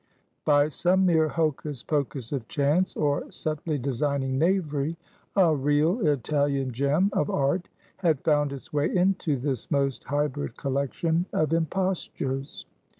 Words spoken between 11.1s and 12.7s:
of impostures.